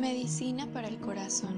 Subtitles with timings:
[0.00, 1.54] Medicina para el corazón.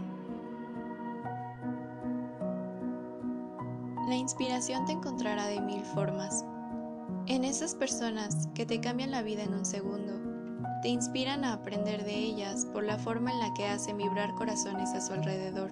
[4.09, 6.45] La inspiración te encontrará de mil formas.
[7.27, 10.32] En esas personas que te cambian la vida en un segundo,
[10.83, 14.93] te inspiran a aprender de ellas por la forma en la que hacen vibrar corazones
[14.95, 15.71] a su alrededor,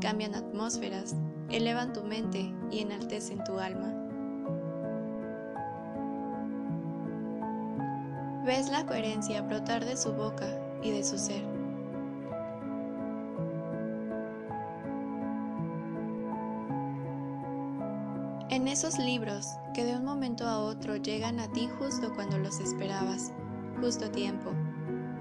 [0.00, 1.14] cambian atmósferas,
[1.48, 3.94] elevan tu mente y enaltecen tu alma.
[8.44, 10.48] Ves la coherencia brotar de su boca
[10.82, 11.42] y de su ser.
[18.48, 22.58] En esos libros que de un momento a otro llegan a ti justo cuando los
[22.58, 23.32] esperabas,
[23.80, 24.52] justo tiempo,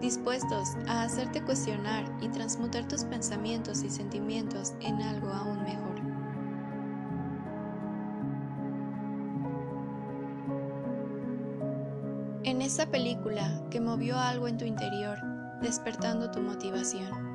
[0.02, 5.90] dispuestos a hacerte cuestionar y transmutar tus pensamientos y sentimientos en algo aún mejor.
[12.44, 15.20] En esa película que movió algo en tu interior,
[15.62, 17.30] despertando tu motivación.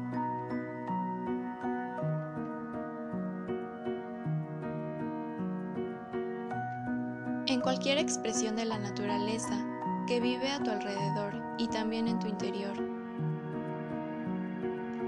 [7.47, 9.73] en cualquier expresión de la naturaleza
[10.06, 12.77] que vive a tu alrededor y también en tu interior.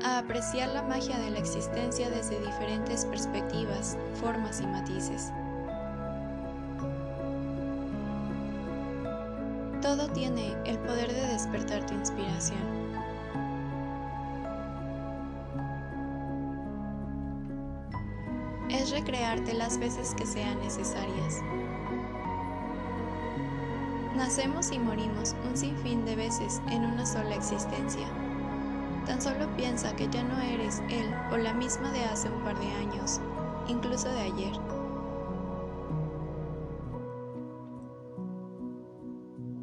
[0.02, 5.33] A apreciar la magia de la existencia desde diferentes perspectivas, formas y matices.
[9.83, 12.77] Todo tiene el poder de despertar tu inspiración.
[18.70, 21.42] Es recrearte las veces que sean necesarias.
[24.17, 28.09] Nacemos y morimos un sinfín de veces en una sola existencia.
[29.05, 32.58] Tan solo piensa que ya no eres él o la misma de hace un par
[32.58, 33.20] de años,
[33.69, 34.53] incluso de ayer.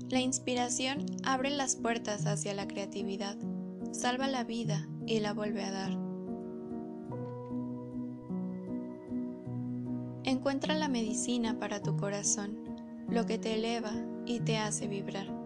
[0.09, 3.35] La inspiración abre las puertas hacia la creatividad,
[3.91, 5.91] salva la vida y la vuelve a dar.
[10.25, 12.59] Encuentra la medicina para tu corazón,
[13.09, 13.91] lo que te eleva
[14.25, 15.42] y te hace vibrar.